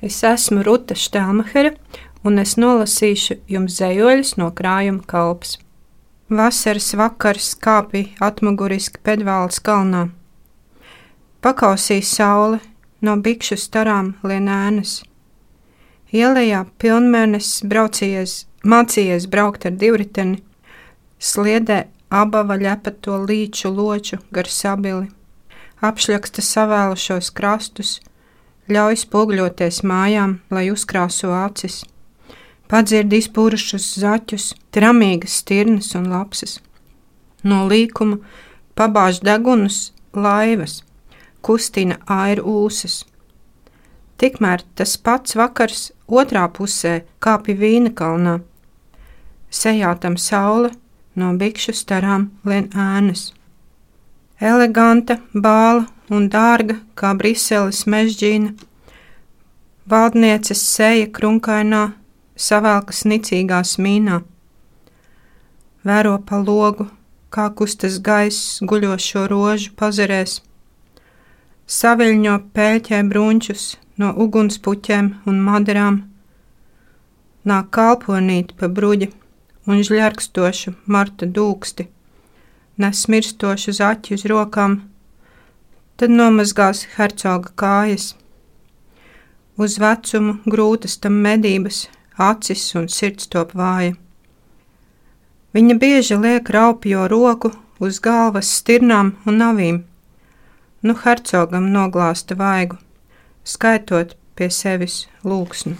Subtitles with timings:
[0.00, 1.72] Es esmu Ruta Štelmahera,
[2.22, 5.56] un es nolasīšu jums zejoļus no krājuma kalpas.
[6.30, 10.04] Vasaras vakars kāpī atmuguriski pedvāls kalnā.
[11.42, 12.60] Pakausīs saule,
[13.02, 15.00] no bikšu starām lien ēnas.
[16.14, 20.44] Ielējā pilnmērnesis braucījies, mācījies braukt ar divriteni,
[21.18, 25.08] sliedē abava ļepato līču loču gar sabili,
[25.82, 27.98] apšļaksta savēlušos krastus,
[28.68, 31.82] ļauj spoguļoties mājām, lai uzkrāso acis.
[32.68, 36.58] Padzird izpūrušus zaķus, tramīgas stirnas un lapsas.
[37.42, 38.18] No līkuma
[38.76, 40.82] pabāž degunus laivas,
[41.40, 43.06] kustina airu ūsas.
[44.20, 48.38] Tikmēr tas pats vakars otrā pusē kāpja vīna kalnā.
[49.48, 50.74] Sejā tam saule
[51.16, 53.30] no bikšu starām lien ēnas.
[54.38, 58.54] Eleganta, bāla un dārga kā Briseles mežģīna.
[59.88, 61.82] Valdnieces seja krunkainā,
[62.36, 64.20] savelkas nicīgā smīnā.
[65.88, 66.88] Vēro pa logu,
[67.32, 70.40] kā kustas gaiss guļošo rožu pazerēs.
[71.68, 73.64] Saviļņo pēļķē brunčus
[74.00, 76.02] no ugunspuķiem un maderām.
[77.48, 79.10] Nāk kalponīt pa bruģi
[79.68, 81.88] un žļarkstošu marta dūksti,
[82.82, 84.80] nes mirstošu zaķi uz rokām
[85.98, 88.12] Tad nomazgās hercoga kājas.
[89.58, 93.96] Uz vecumu grūtas tam medības, acis un sirds top vāja.
[95.58, 97.50] Viņa bieži liek raupjo roku
[97.82, 99.82] uz galvas stirnām un navīm.
[100.86, 102.78] Nu, hercogam noglāsta vaigu,
[103.42, 105.74] skaitot pie sevis lūksnu.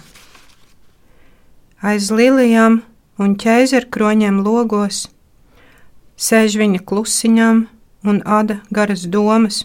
[1.79, 2.81] Aiz lilijām
[3.23, 5.05] un ķēzerkroņiem logos
[6.19, 7.67] sēž viņa klusiņām
[8.03, 9.63] un ada garas domas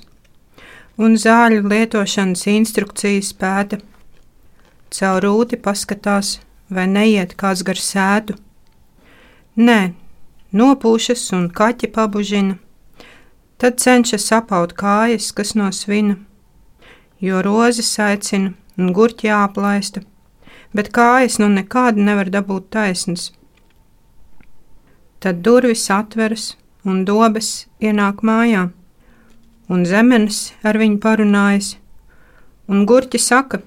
[0.96, 3.80] un zāļu lietošanas instrukcijas pēta.
[4.94, 6.38] Caur rūti paskatās,
[6.70, 8.36] vai neiet kāds gar sētu.
[9.56, 9.94] Nē,
[10.54, 12.58] nopūšas un kaķi pabužina.
[13.58, 16.16] Tad cenšas apaut kājas, kas no svina,
[17.22, 20.02] jo rozes aicina un gurķi jāaplaista,
[20.74, 23.30] bet kājas nu nekādi nevar dabūt taisnas.
[25.22, 28.68] Tad durvis atveras un dobes ienāk mājā
[29.72, 31.74] un zemenes ar viņu parunājas,
[32.68, 33.62] un gurķi saka,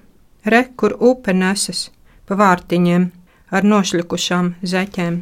[0.45, 1.87] re, kur upe nesas
[2.27, 3.09] pa vārtiņiem
[3.51, 5.21] ar nošļukušām zeķēm.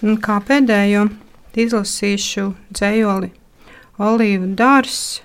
[0.00, 1.08] Un kā pēdējo
[1.60, 3.32] izlasīšu dzējoli
[4.00, 5.20] Olīvu dārs,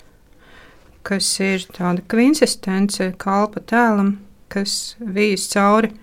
[1.08, 4.18] kas ir tāda kvinsistence kalpa tēlam,
[4.52, 5.94] kas vijas cauri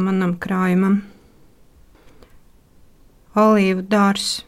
[0.00, 1.02] manam krājumam.
[3.38, 4.40] Olīvu dārs.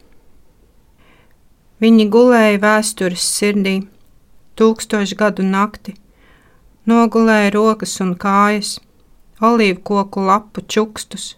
[1.83, 3.73] Viņi gulēja vēstures sirdī,
[4.55, 5.97] tūkstošu gadu nakti,
[6.87, 8.77] nogulēja rokas un kājas,
[9.43, 11.33] olīvu koku lapu čukstus,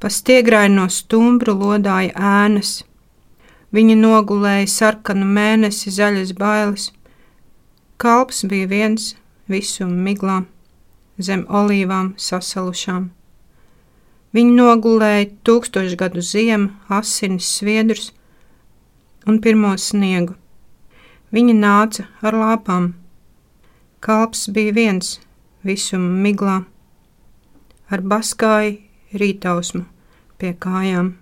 [0.00, 2.70] pa stiegraino stumbru lodāja ēnas.
[3.76, 6.86] Viņi nogulēja sarkanu mēnesi zaļas bailes.
[8.00, 9.10] Kalps bija viens
[9.50, 10.38] visum miglā,
[11.20, 13.10] zem olīvām sasalušām.
[14.32, 18.10] Viņi nogulēja tūkstošu gadu ziemu, asinis sviedrus,
[19.26, 20.36] un pirmo sniegu.
[21.30, 22.92] Viņi nāca ar lāpām.
[24.00, 25.18] Kalps bija viens,
[25.66, 26.60] visuma miglā,
[27.90, 28.78] ar baskāju
[29.20, 29.84] rītausmu
[30.40, 31.19] pie kājām.